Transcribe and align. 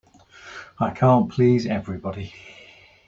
I 0.79 0.89
can't 0.89 1.31
please 1.31 1.67
everybody. 1.67 2.33